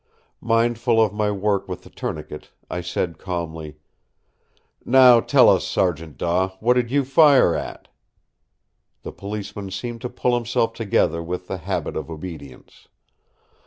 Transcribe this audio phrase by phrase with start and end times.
[0.41, 3.77] Mindful of my work with the tourniquet, I said calmly:
[4.83, 7.87] "Now tell us, Sergeant Daw, what did you fire at?"
[9.03, 12.87] The policeman seemed to pull himself together with the habit of obedience.